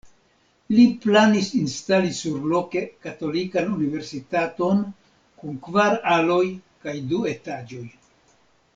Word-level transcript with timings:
Li 0.77 0.85
planis 1.01 1.49
instali 1.59 2.13
surloke 2.21 2.83
katolikan 3.07 3.69
universitaton 3.75 4.83
kun 5.43 5.63
kvar 5.69 6.01
aloj 6.19 6.45
kaj 6.89 6.99
du 7.13 7.25
etaĝoj. 7.37 7.89